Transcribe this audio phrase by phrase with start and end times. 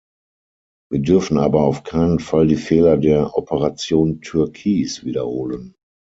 [0.89, 5.75] Wir dürfen aber auf keinen Fall die Fehler der Operation Türkis wiederholen.